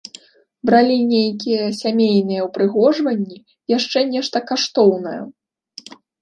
[0.67, 3.37] Бралі нейкія сямейныя ўпрыгожанні,
[3.77, 5.21] яшчэ нешта каштоўнае.